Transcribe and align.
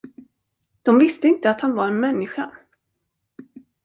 De 0.81 0.99
visste 0.99 1.27
inte 1.27 1.49
att 1.49 1.61
han 1.61 1.75
var 1.75 1.87
en 1.87 1.99
människa. 1.99 2.51